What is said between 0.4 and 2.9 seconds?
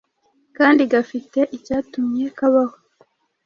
kandi gafite icyatumye kabaho